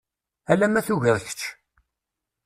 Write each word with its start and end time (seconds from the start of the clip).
Ala 0.51 0.67
ma 0.69 0.81
tugiḍ 0.87 1.17
kečč. 1.23 1.41